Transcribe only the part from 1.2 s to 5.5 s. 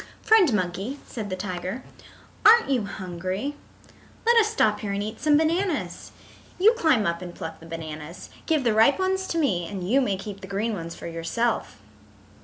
the tiger, "aren't you hungry? Let us stop here and eat some